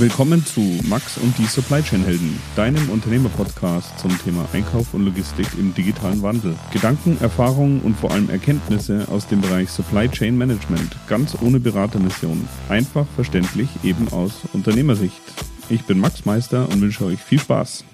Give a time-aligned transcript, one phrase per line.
[0.00, 5.46] Willkommen zu Max und die Supply Chain Helden, deinem Unternehmerpodcast zum Thema Einkauf und Logistik
[5.58, 6.56] im digitalen Wandel.
[6.72, 12.48] Gedanken, Erfahrungen und vor allem Erkenntnisse aus dem Bereich Supply Chain Management, ganz ohne Beratermission.
[12.70, 15.20] Einfach verständlich, eben aus Unternehmersicht.
[15.68, 17.84] Ich bin Max Meister und wünsche euch viel Spaß.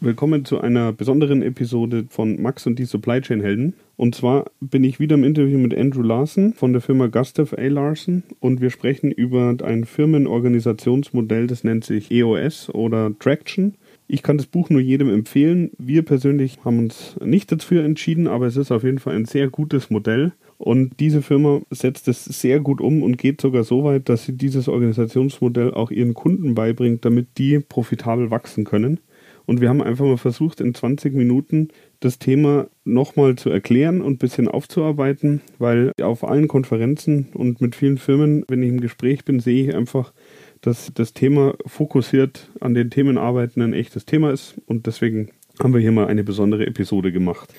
[0.00, 3.72] Willkommen zu einer besonderen Episode von Max und die Supply Chain Helden.
[3.96, 7.62] Und zwar bin ich wieder im Interview mit Andrew Larson von der Firma Gustav A.
[7.62, 13.76] Larson und wir sprechen über ein Firmenorganisationsmodell, das nennt sich EOS oder Traction.
[14.06, 15.70] Ich kann das Buch nur jedem empfehlen.
[15.78, 19.48] Wir persönlich haben uns nicht dafür entschieden, aber es ist auf jeden Fall ein sehr
[19.48, 20.32] gutes Modell.
[20.58, 24.36] Und diese Firma setzt es sehr gut um und geht sogar so weit, dass sie
[24.36, 29.00] dieses Organisationsmodell auch ihren Kunden beibringt, damit die profitabel wachsen können.
[29.46, 31.68] Und wir haben einfach mal versucht, in 20 Minuten
[32.00, 37.76] das Thema nochmal zu erklären und ein bisschen aufzuarbeiten, weil auf allen Konferenzen und mit
[37.76, 40.12] vielen Firmen, wenn ich im Gespräch bin, sehe ich einfach,
[40.60, 44.56] dass das Thema fokussiert an den Themen arbeiten ein echtes Thema ist.
[44.66, 45.30] Und deswegen
[45.62, 47.54] haben wir hier mal eine besondere Episode gemacht.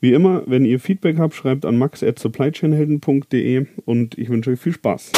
[0.00, 4.60] Wie immer, wenn ihr Feedback habt, schreibt an max at supplychainhelden.de und ich wünsche euch
[4.60, 5.12] viel Spaß.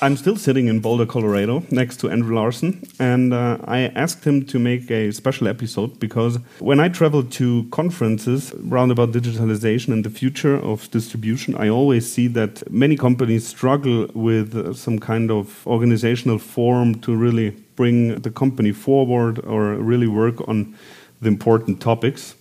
[0.00, 4.46] I'm still sitting in Boulder, Colorado, next to Andrew Larson, and uh, I asked him
[4.46, 10.04] to make a special episode because when I travel to conferences around about digitalization and
[10.04, 15.66] the future of distribution, I always see that many companies struggle with some kind of
[15.66, 20.76] organizational form to really bring the company forward or really work on
[21.20, 22.36] the important topics.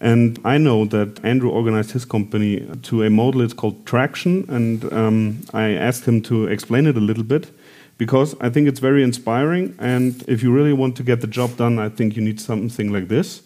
[0.00, 4.92] And I know that Andrew organized his company to a model it's called Traction, and
[4.92, 7.50] um, I asked him to explain it a little bit
[7.98, 9.74] because I think it's very inspiring.
[9.78, 12.92] And if you really want to get the job done, I think you need something
[12.92, 13.42] like this.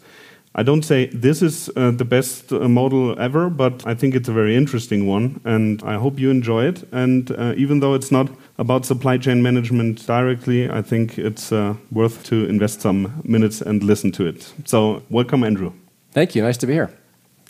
[0.53, 4.28] I don't say this is uh, the best uh, model ever, but I think it's
[4.28, 6.83] a very interesting one, and I hope you enjoy it.
[6.91, 8.28] And uh, even though it's not
[8.59, 13.84] about supply chain management directly, I think it's uh, worth to invest some minutes and
[13.84, 14.53] listen to it.
[14.65, 15.72] So, welcome, Andrew.
[16.12, 16.43] Thank you.
[16.43, 16.91] Nice to be here.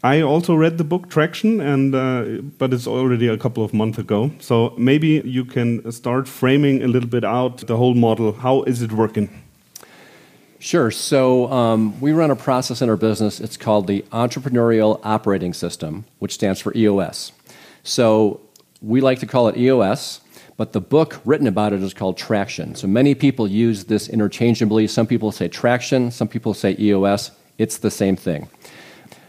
[0.03, 3.99] I also read the book Traction, and uh, but it's already a couple of months
[3.99, 4.31] ago.
[4.41, 8.33] So maybe you can start framing a little bit out the whole model.
[8.33, 9.29] How is it working?
[10.59, 10.91] Sure.
[10.91, 13.41] So um, we run a process in our business.
[13.41, 17.33] It's called the Entrepreneurial Operating System, which stands for EOS.
[17.83, 18.41] So
[18.83, 20.21] we like to call it EOS,
[20.57, 22.75] but the book written about it is called Traction.
[22.75, 24.87] So many people use this interchangeably.
[24.87, 27.33] Some people say Traction, some people say EOS.
[27.61, 28.49] It's the same thing.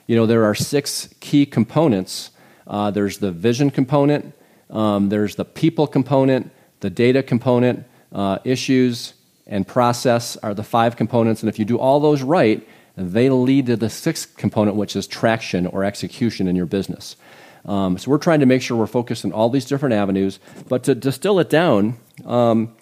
[0.08, 2.32] You know, there are six key components.
[2.66, 4.34] Uh, there's the vision component,
[4.70, 6.50] um, there's the people component,
[6.80, 7.84] the data component,
[8.14, 9.16] uh, issues,
[9.48, 11.42] and process are the five components.
[11.42, 12.66] And if you do all those right,
[12.96, 17.18] they lead to the sixth component, which is traction or execution in your business.
[17.66, 20.40] Um, so we're trying to make sure we're focused on all these different avenues.
[20.70, 22.78] But to distill it down, um,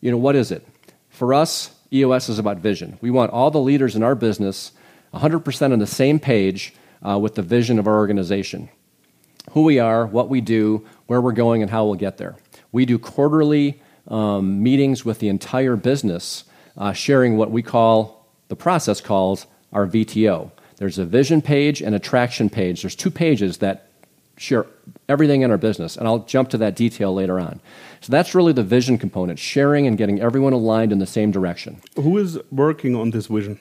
[0.00, 0.66] you know, what is it?
[1.10, 2.98] For us, EOS is about vision.
[3.00, 4.72] We want all the leaders in our business
[5.14, 6.74] 100% on the same page
[7.06, 8.68] uh, with the vision of our organization
[9.52, 12.36] who we are, what we do, where we're going, and how we'll get there.
[12.72, 16.44] We do quarterly um, meetings with the entire business,
[16.76, 20.50] uh, sharing what we call, the process calls, our VTO.
[20.76, 22.82] There's a vision page and a traction page.
[22.82, 23.88] There's two pages that
[24.36, 24.66] share
[25.08, 27.60] everything in our business, and I'll jump to that detail later on.
[28.00, 31.80] So that's really the vision component, sharing and getting everyone aligned in the same direction.
[31.96, 33.58] Who is working on this vision?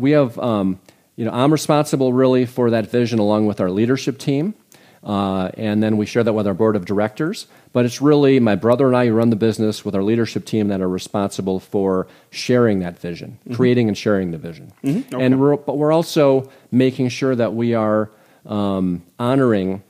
[0.00, 0.80] We have, um,
[1.16, 4.54] you know, I'm responsible really for that vision along with our leadership team.
[5.02, 7.46] Uh, and then we share that with our board of directors.
[7.72, 10.68] But it's really my brother and I who run the business with our leadership team
[10.68, 13.54] that are responsible for sharing that vision, mm-hmm.
[13.54, 14.72] creating and sharing the vision.
[14.84, 15.14] Mm-hmm.
[15.14, 15.24] Okay.
[15.24, 18.10] And we're, but we're also making sure that we are
[18.44, 19.82] um, honoring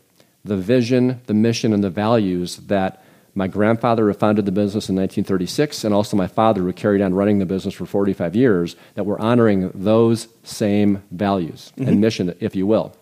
[0.44, 3.03] the vision, the mission, and the values that
[3.34, 7.14] my grandfather who founded the business in 1936, and also my father who carried on
[7.14, 11.88] running the business for 45 years, that we're honoring those same values mm-hmm.
[11.88, 12.94] and mission, if you will.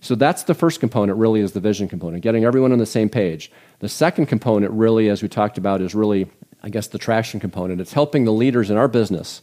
[0.00, 3.08] So that's the first component, really, is the vision component, getting everyone on the same
[3.08, 3.50] page.
[3.80, 6.30] The second component, really, as we talked about, is really,
[6.62, 7.80] I guess, the traction component.
[7.80, 9.42] It's helping the leaders in our business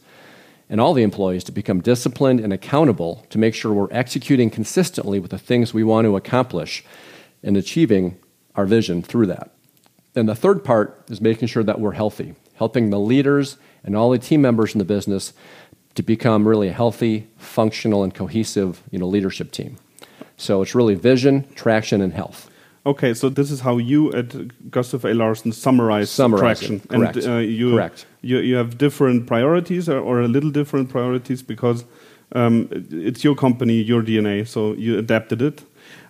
[0.70, 5.20] and all the employees to become disciplined and accountable to make sure we're executing consistently
[5.20, 6.84] with the things we want to accomplish
[7.44, 8.18] and achieving
[8.56, 9.52] our vision through that.
[10.18, 14.10] And the third part is making sure that we're healthy, helping the leaders and all
[14.10, 15.32] the team members in the business
[15.94, 19.78] to become really a healthy, functional, and cohesive you know, leadership team.
[20.36, 22.50] So it's really vision, traction, and health.
[22.86, 25.14] Okay, so this is how you at Gustave A.
[25.14, 26.76] Larson summarize, summarize traction.
[26.78, 26.90] It.
[26.90, 27.16] Correct.
[27.18, 28.06] And uh, you, Correct.
[28.22, 31.86] You, you have different priorities or, or a little different priorities because
[32.34, 35.64] um, it's your company, your DNA, so you adapted it.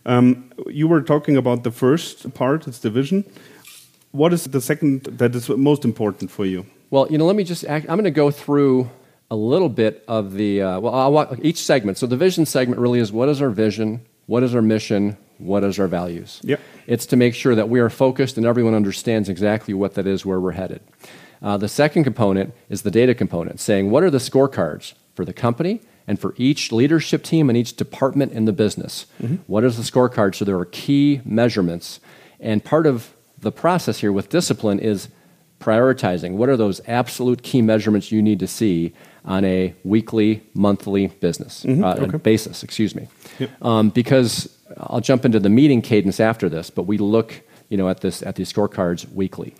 [0.06, 3.26] Um, you were talking about the first part, it's the vision
[4.18, 6.66] what is the second that is most important for you?
[6.90, 7.64] Well, you know, let me just.
[7.66, 8.90] Act, I'm going to go through
[9.30, 10.62] a little bit of the.
[10.62, 11.98] Uh, well, I'll walk each segment.
[11.98, 15.64] So the vision segment really is what is our vision, what is our mission, what
[15.64, 16.42] is our values.
[16.44, 16.60] Yep.
[16.88, 20.26] It's to make sure that we are focused and everyone understands exactly what that is,
[20.26, 20.82] where we're headed.
[21.42, 25.34] Uh, the second component is the data component, saying what are the scorecards for the
[25.34, 29.06] company and for each leadership team and each department in the business.
[29.22, 29.36] Mm-hmm.
[29.46, 30.34] What is the scorecard?
[30.34, 32.00] So there are key measurements.
[32.40, 35.10] And part of the process here with discipline is
[35.60, 36.34] prioritizing.
[36.34, 38.94] What are those absolute key measurements you need to see
[39.26, 41.84] on a weekly, monthly business mm-hmm.
[41.84, 42.18] uh, okay.
[42.18, 42.64] basis?
[42.64, 43.08] Excuse me,
[43.40, 43.50] yep.
[43.64, 46.70] um, because I'll jump into the meeting cadence after this.
[46.70, 49.56] But we look, you know, at this at these scorecards weekly.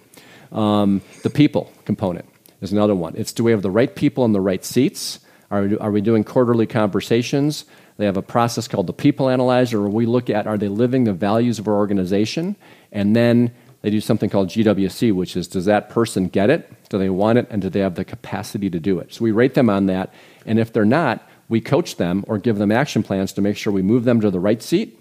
[0.52, 2.26] Um, the people component
[2.62, 3.14] is another one.
[3.16, 5.20] It's do we have the right people in the right seats?
[5.50, 7.66] Are we, are we doing quarterly conversations?
[7.98, 11.06] They have a process called the People Analyzer where we look at are they living
[11.06, 12.56] the values of our organization?
[12.92, 13.52] And then
[13.88, 16.70] they do something called GWC, which is does that person get it?
[16.90, 17.48] Do they want it?
[17.50, 19.14] And do they have the capacity to do it?
[19.14, 20.14] So we rate them on that.
[20.46, 23.72] And if they're not, we coach them or give them action plans to make sure
[23.72, 25.00] we move them to the right seat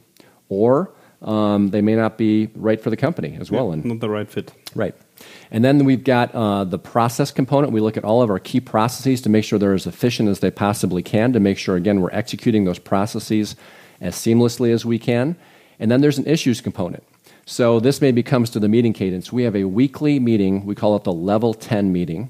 [0.49, 0.93] or
[1.23, 3.67] um, they may not be right for the company as well.
[3.67, 4.53] Yeah, and, not the right fit.
[4.77, 4.95] Right.
[5.51, 7.73] And then we've got uh, the process component.
[7.73, 10.39] We look at all of our key processes to make sure they're as efficient as
[10.39, 13.57] they possibly can, to make sure, again, we're executing those processes
[14.01, 15.35] as seamlessly as we can.
[15.81, 17.03] And then there's an issues component.
[17.49, 19.33] So this maybe comes to the meeting cadence.
[19.33, 20.67] We have a weekly meeting.
[20.67, 22.29] We call it the level 10 meeting.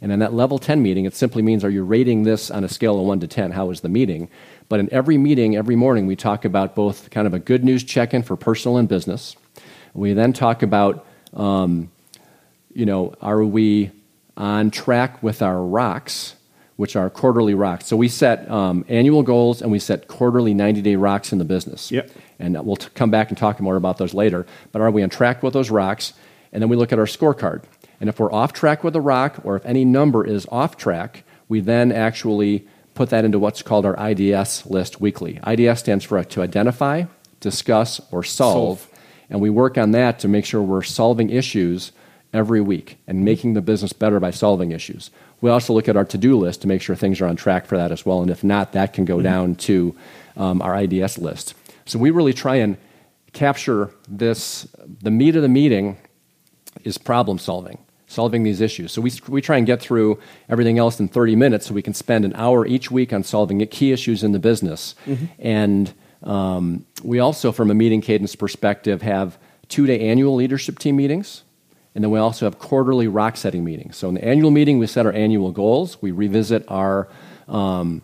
[0.00, 2.68] And in that level 10 meeting, it simply means are you rating this on a
[2.68, 3.50] scale of 1 to 10?
[3.50, 4.30] How is the meeting?
[4.70, 7.84] But in every meeting, every morning, we talk about both kind of a good news
[7.84, 9.36] check in for personal and business.
[9.92, 11.90] We then talk about, um,
[12.72, 13.90] you know, are we
[14.34, 16.36] on track with our rocks,
[16.76, 17.86] which are quarterly rocks?
[17.86, 21.44] So we set um, annual goals and we set quarterly 90 day rocks in the
[21.44, 21.90] business.
[21.90, 22.10] Yep.
[22.38, 24.46] And we'll t- come back and talk more about those later.
[24.72, 26.14] But are we on track with those rocks?
[26.52, 27.64] And then we look at our scorecard.
[28.00, 31.24] And if we're off track with a rock, or if any number is off track,
[31.48, 35.40] we then actually put that into what's called our IDS list weekly.
[35.46, 37.04] IDS stands for to identify,
[37.40, 38.80] discuss, or solve.
[38.80, 38.90] solve.
[39.30, 41.92] And we work on that to make sure we're solving issues
[42.34, 45.10] every week and making the business better by solving issues.
[45.40, 47.66] We also look at our to do list to make sure things are on track
[47.66, 48.20] for that as well.
[48.20, 49.22] And if not, that can go mm-hmm.
[49.22, 49.96] down to
[50.36, 51.54] um, our IDS list.
[51.86, 52.76] So we really try and
[53.32, 54.66] capture this.
[55.02, 55.96] The meat of the meeting
[56.82, 58.92] is problem solving solving these issues.
[58.92, 61.94] So we, we try and get through everything else in 30 minutes so we can
[61.94, 64.94] spend an hour each week on solving key issues in the business.
[65.04, 65.24] Mm-hmm.
[65.40, 69.36] And um, we also, from a meeting cadence perspective, have
[69.68, 71.42] two day annual leadership team meetings.
[71.94, 73.96] And then we also have quarterly rock setting meetings.
[73.96, 76.00] So in the annual meeting, we set our annual goals.
[76.02, 77.08] We revisit our
[77.46, 78.02] um,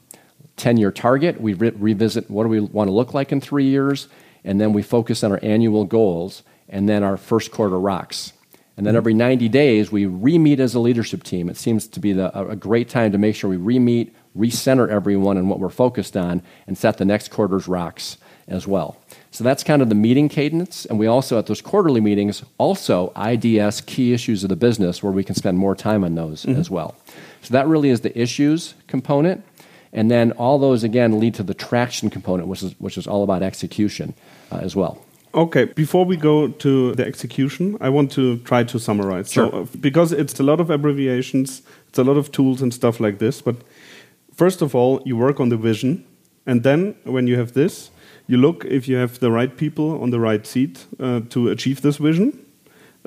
[0.57, 1.41] 10 year target.
[1.41, 4.09] We re- revisit what do we want to look like in three years.
[4.45, 8.33] And then we focus on our annual goals and then our first quarter rocks.
[8.77, 11.51] And then every 90 days, we re meet as a leadership team.
[11.51, 15.37] It seems to be a great time to make sure we re meet, recenter everyone
[15.37, 18.17] on what we're focused on, and set the next quarter's rocks
[18.51, 18.97] as well.
[19.31, 20.85] So that's kind of the meeting cadence.
[20.87, 25.13] And we also, at those quarterly meetings, also IDS key issues of the business where
[25.13, 26.61] we can spend more time on those mm-hmm.
[26.61, 26.97] as well.
[27.43, 29.45] So that really is the issues component.
[29.93, 33.23] And then all those, again, lead to the traction component, which is, which is all
[33.23, 34.15] about execution
[34.53, 35.03] uh, as well.
[35.33, 39.33] Okay, before we go to the execution, I want to try to summarize.
[39.33, 39.51] Sure.
[39.51, 42.99] So, uh, because it's a lot of abbreviations, it's a lot of tools and stuff
[42.99, 43.41] like this.
[43.41, 43.57] But
[44.35, 46.05] first of all, you work on the vision,
[46.47, 47.91] and then when you have this,
[48.31, 51.83] you look if you have the right people on the right seat uh, to achieve
[51.83, 52.39] this vision.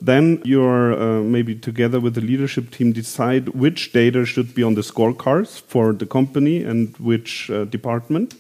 [0.02, 4.76] Then you're uh, maybe together with the leadership team decide which data should be on
[4.76, 8.36] the scorecards for the company and which uh, department.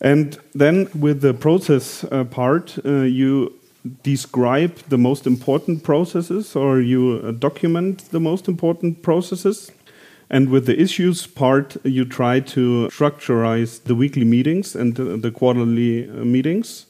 [0.00, 3.52] And then with the process uh, part, uh, you
[4.02, 9.70] describe the most important processes or you uh, document the most important processes.
[10.30, 16.08] And with the issues part, you try to structureize the weekly meetings and the quarterly
[16.08, 16.86] uh, meetings.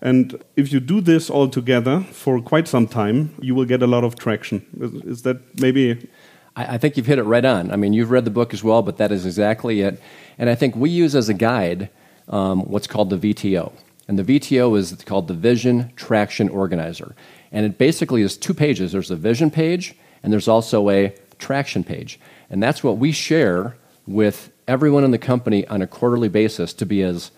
[0.00, 3.86] And if you do this all together for quite some time, you will get a
[3.86, 4.64] lot of traction.
[5.04, 6.08] Is, that maybe?
[6.54, 7.70] I, I think you've hit it right on.
[7.72, 10.00] I mean, you've read the book as well, but that is exactly it.
[10.38, 11.90] And I think we use as a guide
[12.28, 13.72] um, what's called the VTO.
[14.08, 17.16] And the VTO is called the Vision Traction Organizer.
[17.50, 21.82] And it basically is two pages there's a vision page, and there's also a traction
[21.82, 22.20] page.
[22.50, 23.76] And that's what we share
[24.06, 27.30] with everyone in the company on a quarterly basis to be as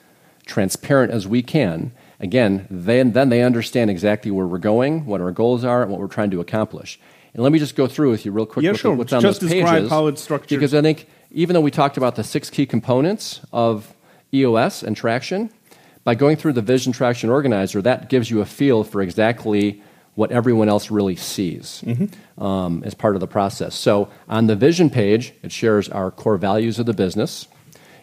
[0.47, 1.93] transparent as we can.
[2.21, 6.01] Again, then, then they understand exactly where we're going, what our goals are, and what
[6.01, 6.99] we're trying to accomplish.
[7.35, 8.95] And let me just go through with you real quick yeah, sure.
[8.95, 9.91] what's on just those describe pages.
[9.91, 10.59] how it's structured.
[10.59, 13.95] Because I think even though we talked about the six key components of
[14.33, 15.51] EOS and traction,
[16.05, 19.83] by going through the Vision Traction Organizer, that gives you a feel for exactly
[20.19, 21.85] what everyone else really sees
[22.39, 23.73] um, as part of the process.
[23.77, 27.47] So on the vision page, it shares our core values of the business.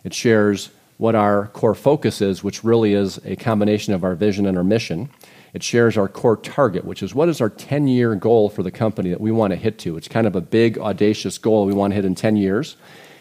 [0.05, 4.45] It shares what our core focus is, which really is a combination of our vision
[4.45, 5.09] and our mission.
[5.53, 8.71] It shares our core target, which is what is our 10 year goal for the
[8.71, 9.97] company that we want to hit to.
[9.97, 12.77] It's kind of a big, audacious goal we want to hit in 10 years.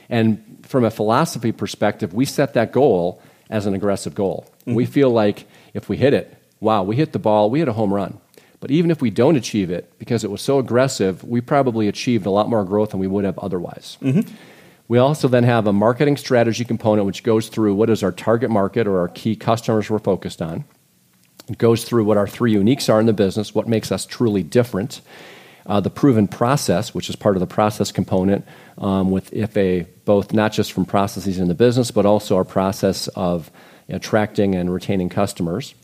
[0.09, 3.21] And from a philosophy perspective, we set that goal
[3.51, 4.47] as an aggressive goal.
[4.61, 4.75] Mm-hmm.
[4.75, 7.73] We feel like if we hit it, wow, we hit the ball, we hit a
[7.73, 8.21] home run.
[8.65, 12.25] But even if we don't achieve it, because it was so aggressive, we probably achieved
[12.25, 13.99] a lot more growth than we would have otherwise.
[14.01, 14.35] Mm-hmm.
[14.89, 18.49] We also then have a marketing strategy component, which goes through what is our target
[18.49, 20.65] market or our key customers we're focused on.
[21.47, 24.43] It goes through what our three uniques are in the business, what makes us truly
[24.43, 25.03] different.
[25.67, 28.47] Uh, the proven process, which is part of the process component,
[28.79, 32.45] um, with if a both not just from processes in the business, but also our
[32.45, 33.51] process of
[33.91, 35.75] attracting and retaining customers.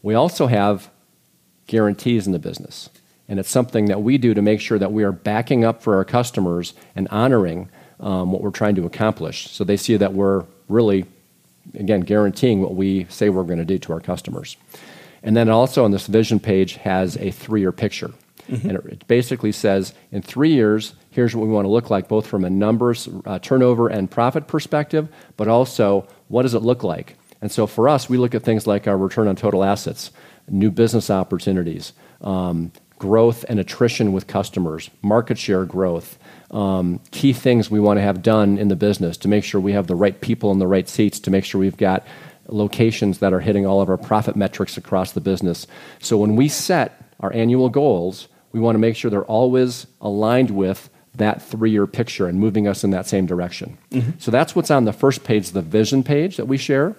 [0.00, 0.88] We also have
[1.70, 2.90] guarantees in the business,
[3.28, 5.94] and it's something that we do to make sure that we are backing up for
[5.94, 9.48] our customers and honoring um, what we're trying to accomplish.
[9.50, 11.06] So they see that we're really,
[11.74, 14.56] again, guaranteeing what we say we're going to do to our customers.
[15.22, 18.10] And then also on this vision page has a three year picture.
[18.48, 18.68] Mm-hmm.
[18.68, 22.26] And it basically says in three years, here's what we want to look like, both
[22.26, 27.16] from a numbers, uh, turnover, and profit perspective, but also what does it look like?
[27.40, 30.10] And so for us, we look at things like our return on total assets,
[30.50, 36.18] new business opportunities, um, growth and attrition with customers, market share growth,
[36.50, 39.72] um, key things we want to have done in the business to make sure we
[39.72, 42.06] have the right people in the right seats, to make sure we've got
[42.48, 45.66] locations that are hitting all of our profit metrics across the business.
[46.00, 50.50] So when we set our annual goals, we want to make sure they're always aligned
[50.50, 53.78] with that three year picture and moving us in that same direction.
[53.90, 54.10] Mm-hmm.
[54.18, 56.94] So that's what's on the first page, the vision page that we share.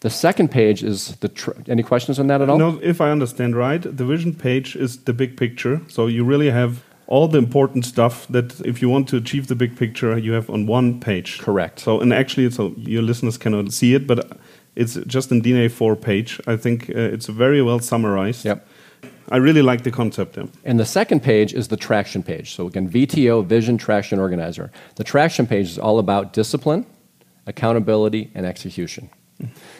[0.00, 1.28] The second page is the.
[1.28, 2.58] Tr- any questions on that at all?
[2.58, 5.80] No, if I understand right, the vision page is the big picture.
[5.88, 9.54] So you really have all the important stuff that if you want to achieve the
[9.54, 11.38] big picture, you have on one page.
[11.38, 11.80] Correct.
[11.80, 14.38] So and actually, so your listeners cannot see it, but
[14.74, 16.40] it's just in DIN A4 page.
[16.46, 18.44] I think uh, it's very well summarized.
[18.44, 18.66] Yep.
[19.30, 20.36] I really like the concept.
[20.36, 20.46] Yeah.
[20.64, 22.54] And the second page is the traction page.
[22.54, 24.70] So again, VTO, Vision Traction Organizer.
[24.96, 26.86] The traction page is all about discipline,
[27.46, 29.10] accountability, and execution.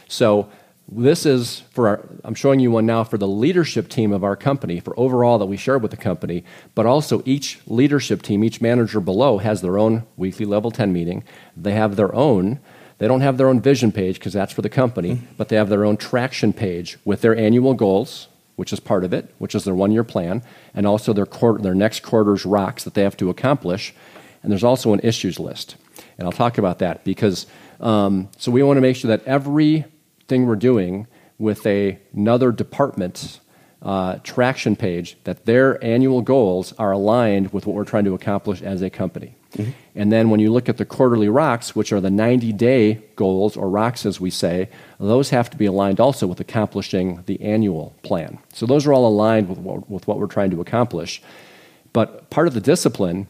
[0.08, 0.48] So
[0.88, 4.36] this is for our, I'm showing you one now for the leadership team of our
[4.36, 8.60] company, for overall that we share with the company, but also each leadership team, each
[8.60, 11.22] manager below has their own weekly level 10 meeting.
[11.56, 12.60] They have their own
[13.00, 15.34] they don't have their own vision page because that's for the company, mm-hmm.
[15.38, 19.14] but they have their own traction page with their annual goals, which is part of
[19.14, 20.42] it, which is their one year plan,
[20.74, 23.94] and also their, quarter, their next quarter's rocks that they have to accomplish.
[24.42, 25.76] And there's also an issues list.
[26.18, 27.46] And I'll talk about that because,
[27.80, 31.06] um, so we want to make sure that everything we're doing
[31.38, 33.40] with a, another department
[33.82, 38.60] uh, traction page, that their annual goals are aligned with what we're trying to accomplish
[38.60, 39.34] as a company.
[39.52, 39.70] Mm-hmm.
[39.94, 43.56] And then when you look at the quarterly rocks, which are the 90 day goals,
[43.56, 44.68] or rocks as we say,
[44.98, 48.38] those have to be aligned also with accomplishing the annual plan.
[48.52, 51.22] So those are all aligned with what, with what we're trying to accomplish.
[51.92, 53.26] But part of the discipline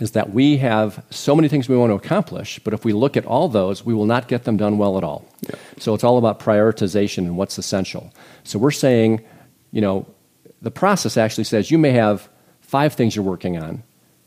[0.00, 3.16] is that we have so many things we want to accomplish, but if we look
[3.16, 5.24] at all those, we will not get them done well at all.
[5.42, 5.54] Yeah.
[5.78, 8.12] So it's all about prioritization and what's essential.
[8.42, 9.24] So we're saying,
[9.70, 10.06] you know,
[10.62, 12.28] the process actually says you may have
[12.60, 13.82] five things you're working on,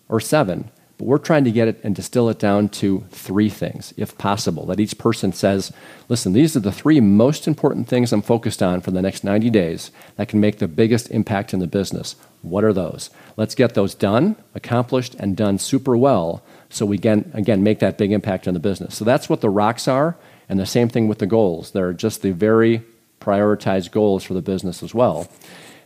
[0.08, 3.94] or seven, but we're trying to get it and distill it down to three things,
[3.98, 4.66] if possible.
[4.66, 5.72] That each person says,
[6.10, 9.50] listen, these are the three most important things I'm focused on for the next 90
[9.52, 12.16] days that can make the biggest impact in the business.
[12.42, 13.12] What are those?
[13.36, 17.98] Let's get those done, accomplished, and done super well so we can, again, make that
[17.98, 18.96] big impact in the business.
[18.96, 20.18] So that's what the rocks are,
[20.50, 21.72] and the same thing with the goals.
[21.72, 22.84] They're just the very
[23.20, 25.30] prioritized goals for the business as well.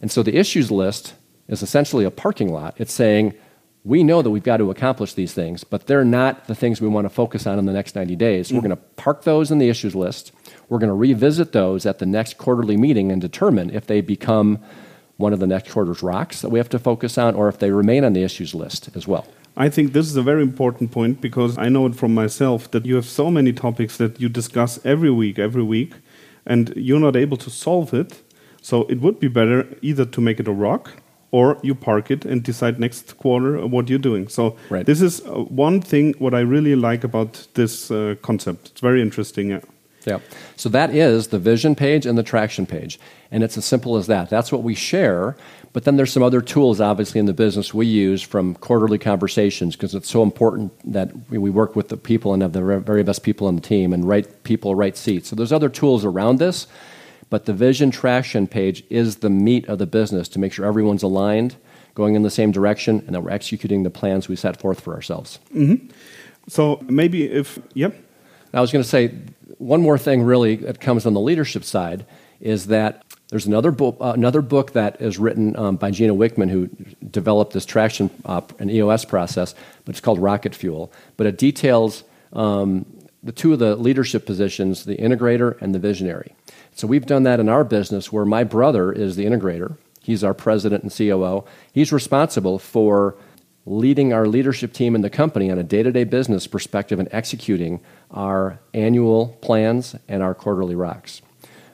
[0.02, 1.14] And so the issues list
[1.48, 2.76] is essentially a parking lot.
[2.78, 3.34] It's saying,
[3.84, 6.88] we know that we've got to accomplish these things, but they're not the things we
[6.88, 8.48] want to focus on in the next 90 days.
[8.48, 8.56] Mm-hmm.
[8.56, 10.32] We're going to park those in the issues list.
[10.70, 14.60] We're going to revisit those at the next quarterly meeting and determine if they become
[15.18, 17.72] one of the next quarter's rocks that we have to focus on or if they
[17.72, 19.28] remain on the issues list as well.
[19.58, 22.86] I think this is a very important point because I know it from myself that
[22.86, 25.94] you have so many topics that you discuss every week, every week,
[26.46, 28.22] and you're not able to solve it.
[28.62, 30.92] So it would be better either to make it a rock
[31.32, 34.28] or you park it and decide next quarter what you're doing.
[34.28, 34.86] So right.
[34.86, 38.72] this is uh, one thing what I really like about this uh, concept.
[38.72, 39.50] It's very interesting.
[39.50, 39.62] Yeah.
[40.06, 40.20] Yeah.
[40.56, 43.00] So that is the vision page and the traction page.
[43.30, 44.30] And it's as simple as that.
[44.30, 45.36] That's what we share.
[45.74, 49.76] But then there's some other tools, obviously, in the business we use from quarterly conversations
[49.76, 53.24] because it's so important that we work with the people and have the very best
[53.24, 55.30] people on the team and right people, right seats.
[55.30, 56.68] So there's other tools around this.
[57.32, 61.02] But the vision traction page is the meat of the business to make sure everyone's
[61.02, 61.56] aligned,
[61.96, 64.94] going in the same direction, and that we're executing the plans we set forth for
[64.94, 65.40] ourselves.
[66.50, 67.96] So maybe if, yep.
[68.54, 69.16] I was going to say
[69.58, 72.06] one more thing, really, that comes on the leadership side
[72.42, 76.50] is that there's another book, uh, another book that is written um, by Gino Wickman,
[76.50, 76.68] who
[77.12, 80.92] developed this traction uh, and EOS process, but it's called Rocket Fuel.
[81.16, 82.86] But it details um,
[83.24, 86.36] the two of the leadership positions, the integrator and the visionary.
[86.74, 89.78] So we've done that in our business where my brother is the integrator.
[90.02, 91.46] He's our president and COO.
[91.72, 93.16] He's responsible for
[93.66, 97.08] leading our leadership team in the company on a day to day business perspective and
[97.12, 101.22] executing our annual plans and our quarterly rocks.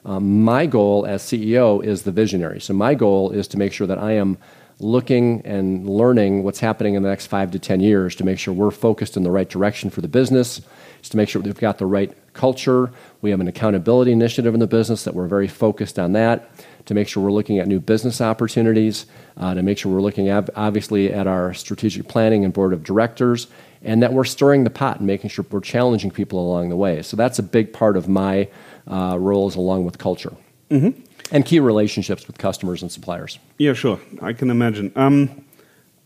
[0.04, 2.60] Um, my goal as CEO is the visionary.
[2.60, 4.38] So, my goal is to make sure that I am
[4.80, 8.54] looking and learning what's happening in the next five to 10 years to make sure
[8.54, 10.62] we're focused in the right direction for the business,
[11.02, 12.92] is to make sure we've got the right culture.
[13.22, 16.50] We have an accountability initiative in the business that we're very focused on that,
[16.86, 19.08] to make sure we're looking at new business opportunities,
[19.38, 23.48] uh, to make sure we're looking obviously at our strategic planning and board of directors,
[23.84, 27.02] and that we're stirring the pot and making sure we're challenging people along the way.
[27.02, 28.48] So that's a big part of my
[28.90, 30.34] uh, roles along with culture.
[30.70, 33.40] And key relationships with customers and suppliers.
[33.58, 34.00] Yeah, sure.
[34.22, 34.92] I can imagine.
[34.96, 35.44] Um,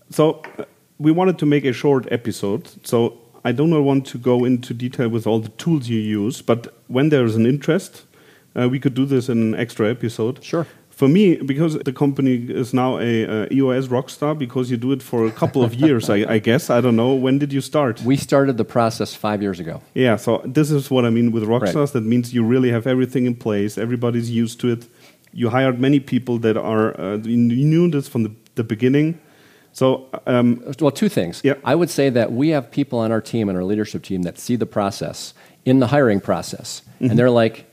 [0.10, 0.66] so uh,
[1.00, 2.70] we wanted to make a short episode.
[2.86, 6.42] So I do not want to go into detail with all the tools you use,
[6.42, 8.04] but when there is an interest,
[8.56, 10.44] uh, we could do this in an extra episode.
[10.44, 10.68] Sure.
[10.92, 15.02] For me, because the company is now a uh, EOS rockstar, because you do it
[15.02, 16.70] for a couple of years, I, I guess.
[16.70, 17.14] I don't know.
[17.16, 18.02] When did you start?
[18.02, 19.82] We started the process five years ago.
[19.96, 21.76] Yeah, so this is what I mean with rockstars.
[21.76, 21.94] Right.
[21.94, 23.78] That means you really have everything in place.
[23.78, 24.88] Everybody's used to it.
[25.34, 29.20] You hired many people that are uh, you knew this from the, the beginning.
[29.74, 31.42] So um, Well, two things.
[31.44, 31.62] Yep.
[31.64, 34.38] I would say that we have people on our team and our leadership team that
[34.38, 35.34] see the process
[35.64, 37.71] in the hiring process, and they're like,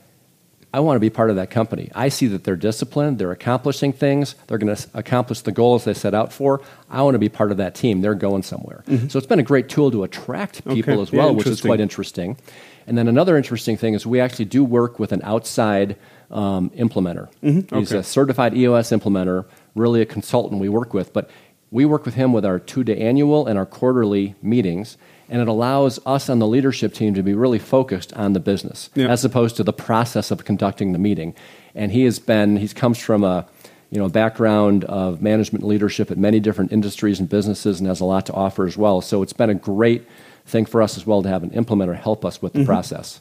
[0.71, 1.89] I want to be part of that company.
[1.95, 5.95] I see that they're disciplined, they're accomplishing things, they're going to accomplish the goals they
[5.95, 6.61] set out for.
[6.89, 8.01] I want to be part of that team.
[8.01, 8.83] They're going somewhere.
[9.07, 11.01] So it's been a great tool to attract people Okay.
[11.01, 12.37] as Yeah, well, which is quite interesting.
[12.85, 15.95] And then another interesting thing is we actually do work with an outside
[16.29, 17.29] um, implementer.
[17.41, 17.75] He's Mm-hmm.
[17.75, 17.97] Okay.
[17.97, 21.29] a certified EOS implementer, really a consultant we work with, but
[21.71, 24.97] we work with him with our two day annual and our quarterly meetings,
[25.29, 28.89] and it allows us on the leadership team to be really focused on the business
[28.95, 29.07] Yeah.
[29.07, 31.33] as opposed to the process of conducting the meeting.
[31.75, 33.45] And he has been, he comes from a
[33.91, 37.99] you know, background of management and leadership at many different industries and businesses and has
[37.99, 39.01] a lot to offer as well.
[39.01, 40.05] So it's been a great
[40.45, 43.19] thing for us as well to have an implementer help us with the process.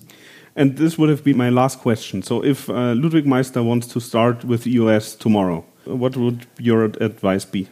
[0.57, 2.23] And this would have been my last question.
[2.23, 7.45] So, if uh, Ludwig Meister wants to start with EOS tomorrow, what would your advice
[7.45, 7.69] be?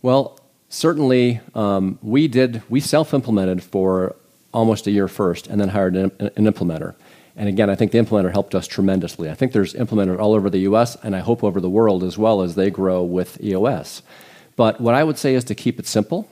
[0.00, 0.36] Well,
[0.72, 2.62] certainly um, we did.
[2.68, 4.16] We self-implemented for
[4.52, 6.94] almost a year first, and then hired an, an implementer.
[7.36, 9.30] And again, I think the implementer helped us tremendously.
[9.30, 10.96] I think there's implementers all over the U.S.
[11.02, 14.02] and I hope over the world as well as they grow with EOS.
[14.56, 16.28] But what I would say is to keep it simple,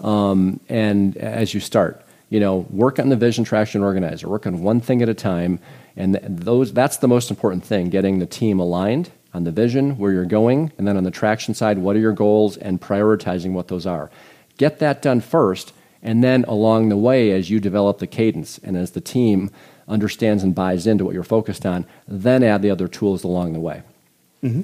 [0.00, 4.28] um, and as you start, you know, work on the vision traction organizer.
[4.28, 5.60] Work on one thing at a time,
[5.96, 10.12] and those that's the most important thing: getting the team aligned on the vision, where
[10.12, 13.68] you're going, and then on the traction side, what are your goals, and prioritizing what
[13.68, 14.10] those are.
[14.56, 18.76] Get that done first, and then along the way, as you develop the cadence and
[18.76, 19.50] as the team
[19.88, 23.60] understands and buys into what you're focused on, then add the other tools along the
[23.60, 23.82] way.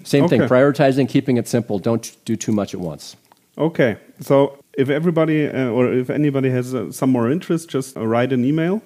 [0.04, 1.78] Same thing: prioritizing, keeping it simple.
[1.78, 3.16] Don't do too much at once.
[3.56, 8.06] Okay, so if everybody uh, or if anybody has uh, some more interest, just uh,
[8.06, 8.83] write an email,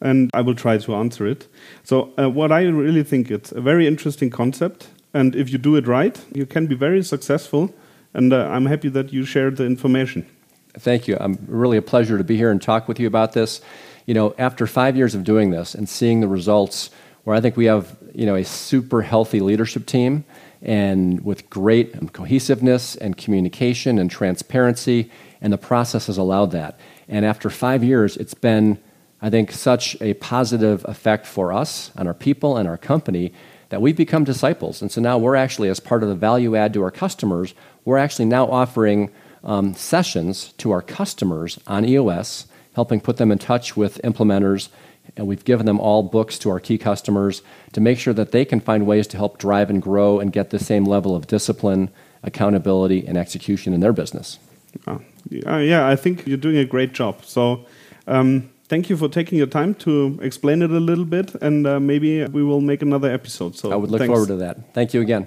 [0.00, 1.46] and I will try to answer it.
[1.84, 5.76] So, uh, what I really think it's a very interesting concept, and if you do
[5.76, 7.74] it right, you can be very successful.
[8.14, 10.26] And uh, I'm happy that you shared the information.
[10.78, 11.16] Thank you.
[11.18, 13.60] I'm really a pleasure to be here and talk with you about this.
[14.06, 16.90] You know, after five years of doing this and seeing the results,
[17.24, 20.24] where I think we have you know a super healthy leadership team
[20.62, 26.78] and with great cohesiveness and communication and transparency, and the process has allowed that.
[27.08, 28.78] And after five years, it's been,
[29.22, 33.32] I think, such a positive effect for us and our people and our company
[33.70, 34.82] that we've become disciples.
[34.82, 37.54] And so now we're actually, as part of the value add to our customers,
[37.84, 39.10] we're actually now offering
[39.42, 44.68] um, sessions to our customers on EOS, helping put them in touch with implementers.
[45.16, 48.44] And we've given them all books to our key customers to make sure that they
[48.44, 51.90] can find ways to help drive and grow and get the same level of discipline,
[52.22, 54.38] accountability, and execution in their business.
[55.46, 57.24] Uh, yeah, I think you're doing a great job.
[57.24, 57.66] So,
[58.06, 61.80] um, thank you for taking your time to explain it a little bit, and uh,
[61.80, 63.56] maybe we will make another episode.
[63.56, 64.12] So, I would look thanks.
[64.12, 64.72] forward to that.
[64.72, 65.26] Thank you again.